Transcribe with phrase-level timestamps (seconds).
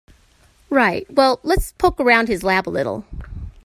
[0.71, 3.05] Right, well let's poke around his lab a little.